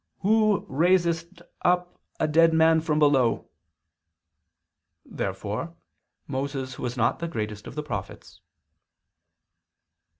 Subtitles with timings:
[0.21, 3.45] Who raisedst up a dead man from below."
[5.05, 5.75] Therefore
[6.27, 8.41] Moses was not the greatest of the prophets.